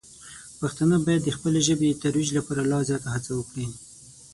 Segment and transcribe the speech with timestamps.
[0.59, 3.67] پښتانه باید د خپلې ژبې د ترویج لپاره لا زیاته هڅه وکړي.